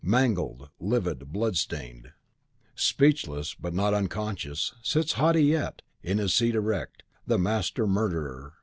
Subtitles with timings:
[0.03, 2.11] Mangled, livid, blood stained,
[2.73, 8.53] speechless but not unconscious, sits haughty yet, in his seat erect, the Master Murderer!